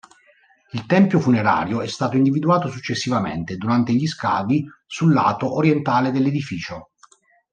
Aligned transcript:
Il 0.71 0.87
tempio 0.87 1.19
funerario 1.19 1.81
è 1.81 1.85
stato 1.87 2.17
individuato 2.17 2.69
successivamente 2.69 3.55
durante 3.55 3.93
gli 3.93 4.07
scavi 4.07 4.67
sul 4.87 5.13
lato 5.13 5.53
orientale 5.53 6.09
dell'edificio. 6.09 6.93